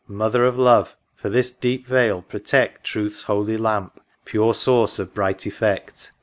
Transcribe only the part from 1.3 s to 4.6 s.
deep vale, protect Truth's holy lamp, pure